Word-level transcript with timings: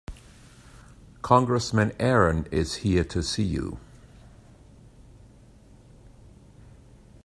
Congressman 1.21 1.91
Aaron 1.99 2.47
is 2.49 2.77
here 2.77 3.03
to 3.03 3.21
see 3.21 3.43
you. 3.43 3.77